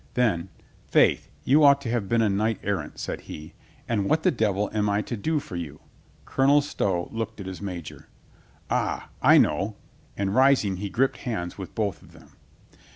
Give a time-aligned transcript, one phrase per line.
[0.15, 0.49] Then,
[0.87, 3.53] "Faith, you ought to have been a knight errant," said he.
[3.87, 5.79] "And what the devil am I to do for you?"
[6.25, 8.07] Colonel Stow looked at his major.
[8.71, 9.75] "Ay, I know,"
[10.17, 12.31] and rising he gripped hands with both of them.